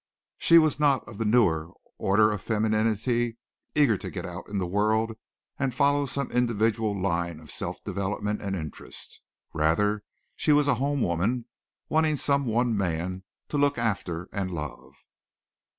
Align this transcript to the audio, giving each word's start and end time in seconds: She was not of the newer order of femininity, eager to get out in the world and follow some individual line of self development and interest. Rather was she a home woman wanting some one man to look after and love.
She 0.39 0.57
was 0.57 0.79
not 0.79 1.07
of 1.07 1.19
the 1.19 1.25
newer 1.25 1.67
order 1.99 2.31
of 2.31 2.41
femininity, 2.41 3.37
eager 3.75 3.97
to 3.99 4.09
get 4.09 4.25
out 4.25 4.47
in 4.49 4.57
the 4.57 4.65
world 4.65 5.11
and 5.59 5.75
follow 5.75 6.07
some 6.07 6.31
individual 6.31 6.99
line 6.99 7.39
of 7.39 7.51
self 7.51 7.83
development 7.83 8.41
and 8.41 8.55
interest. 8.55 9.21
Rather 9.53 9.91
was 9.93 10.01
she 10.37 10.49
a 10.49 10.73
home 10.73 11.03
woman 11.03 11.45
wanting 11.87 12.15
some 12.15 12.47
one 12.47 12.75
man 12.75 13.23
to 13.49 13.59
look 13.59 13.77
after 13.77 14.27
and 14.33 14.49
love. 14.49 14.93